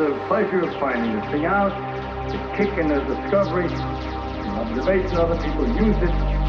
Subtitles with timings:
[0.00, 1.68] the pleasure of finding the thing out,
[2.30, 3.74] the kick in the discovery, the
[4.56, 6.40] observation other people use it.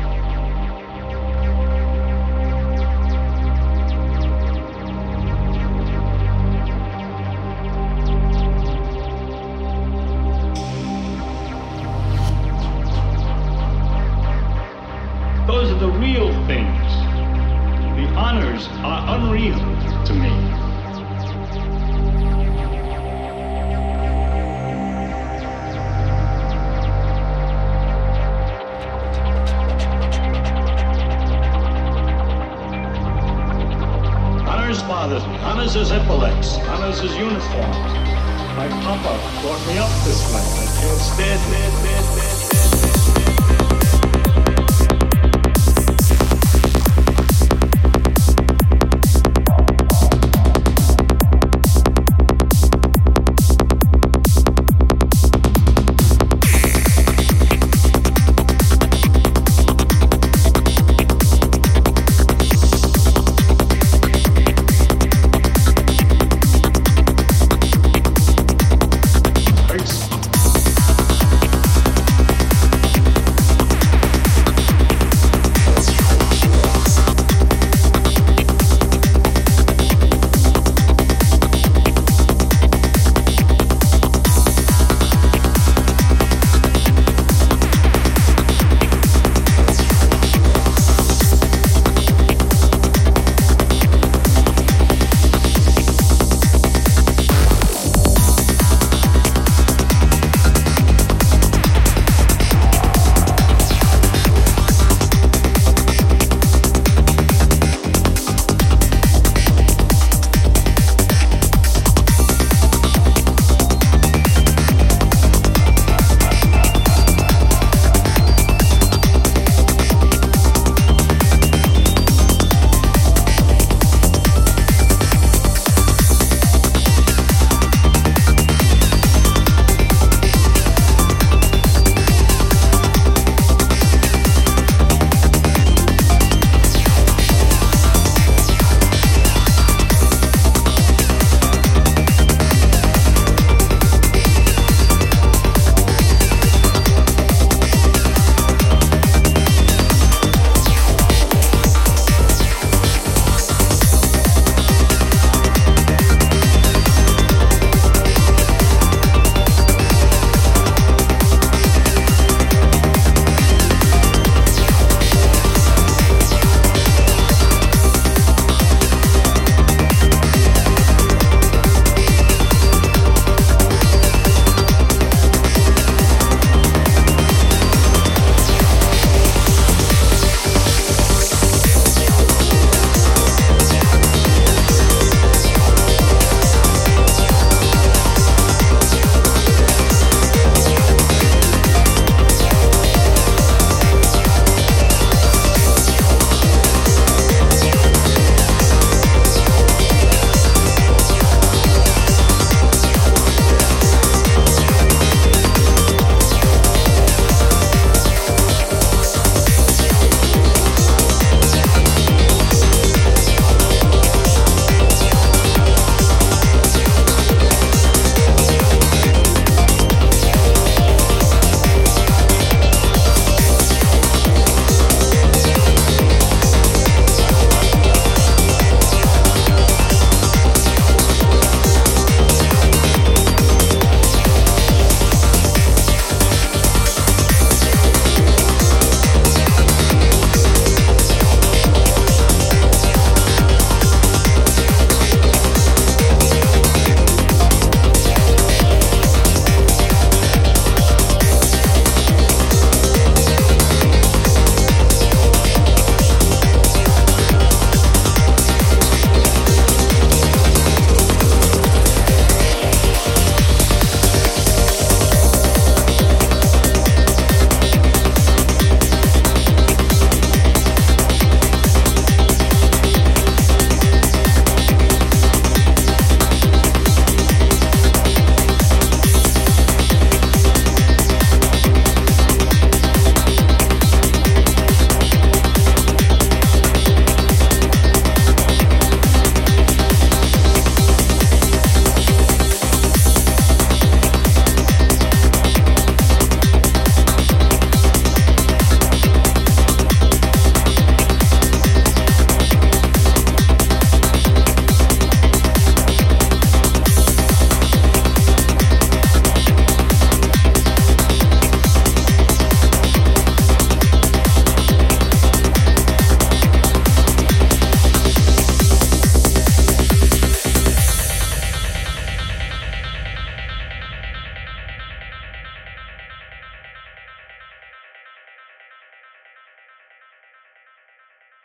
[15.46, 16.88] Those are the real things.
[17.98, 19.60] The honors are unreal
[20.06, 20.51] to me.
[35.12, 35.44] Bothers.
[35.44, 36.58] Honors his epaulets.
[36.70, 37.76] Honors his uniforms.
[38.56, 40.42] My papa brought me up this way.
[40.42, 42.31] I can't stand it.